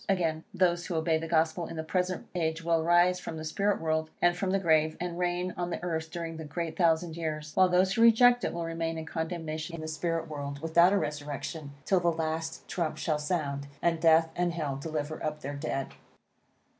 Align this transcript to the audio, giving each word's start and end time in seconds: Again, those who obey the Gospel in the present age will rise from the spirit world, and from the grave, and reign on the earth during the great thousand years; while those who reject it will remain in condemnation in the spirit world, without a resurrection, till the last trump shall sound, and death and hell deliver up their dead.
Again, 0.09 0.45
those 0.51 0.87
who 0.87 0.95
obey 0.95 1.19
the 1.19 1.27
Gospel 1.27 1.67
in 1.67 1.75
the 1.75 1.83
present 1.83 2.25
age 2.33 2.63
will 2.63 2.81
rise 2.83 3.19
from 3.19 3.37
the 3.37 3.45
spirit 3.45 3.79
world, 3.79 4.09
and 4.19 4.35
from 4.35 4.49
the 4.49 4.57
grave, 4.57 4.97
and 4.99 5.19
reign 5.19 5.53
on 5.55 5.69
the 5.69 5.83
earth 5.83 6.09
during 6.09 6.37
the 6.37 6.43
great 6.43 6.75
thousand 6.75 7.15
years; 7.15 7.51
while 7.53 7.69
those 7.69 7.93
who 7.93 8.01
reject 8.01 8.43
it 8.43 8.51
will 8.51 8.65
remain 8.65 8.97
in 8.97 9.05
condemnation 9.05 9.75
in 9.75 9.81
the 9.81 9.87
spirit 9.87 10.27
world, 10.27 10.59
without 10.59 10.91
a 10.91 10.97
resurrection, 10.97 11.73
till 11.85 11.99
the 11.99 12.07
last 12.11 12.67
trump 12.67 12.97
shall 12.97 13.19
sound, 13.19 13.67
and 13.79 14.01
death 14.01 14.31
and 14.35 14.53
hell 14.53 14.75
deliver 14.75 15.23
up 15.23 15.41
their 15.41 15.53
dead. 15.53 15.93